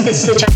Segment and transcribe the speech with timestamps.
[0.00, 0.53] it's, it's the